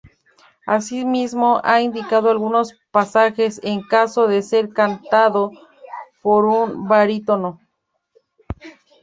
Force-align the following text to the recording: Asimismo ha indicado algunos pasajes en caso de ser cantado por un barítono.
Asimismo 0.65 1.61
ha 1.63 1.79
indicado 1.79 2.31
algunos 2.31 2.73
pasajes 2.89 3.61
en 3.63 3.83
caso 3.83 4.25
de 4.27 4.41
ser 4.41 4.73
cantado 4.73 5.51
por 6.23 6.45
un 6.45 6.87
barítono. 6.87 7.59